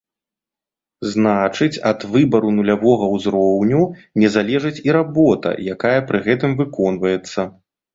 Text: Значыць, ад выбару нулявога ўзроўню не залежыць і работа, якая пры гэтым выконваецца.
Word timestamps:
Значыць, 1.11 1.75
ад 1.91 2.07
выбару 2.15 2.49
нулявога 2.57 3.11
ўзроўню 3.15 3.81
не 4.23 4.35
залежыць 4.41 4.75
і 4.91 5.01
работа, 5.01 5.57
якая 5.79 5.97
пры 6.13 6.27
гэтым 6.31 6.61
выконваецца. 6.65 7.51